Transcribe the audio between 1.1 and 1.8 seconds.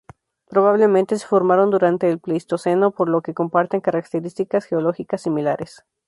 se formaron